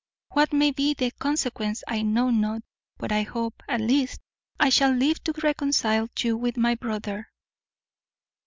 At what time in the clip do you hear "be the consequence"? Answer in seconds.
0.71-1.83